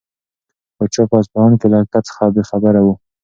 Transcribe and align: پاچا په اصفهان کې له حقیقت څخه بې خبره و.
پاچا 0.75 1.03
په 1.09 1.15
اصفهان 1.21 1.53
کې 1.59 1.67
له 1.71 1.75
حقیقت 1.81 2.03
څخه 2.09 2.23
بې 2.33 2.43
خبره 2.49 2.79
و. 2.85 2.87